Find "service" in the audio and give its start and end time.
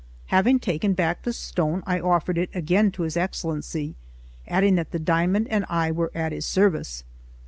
6.47-7.03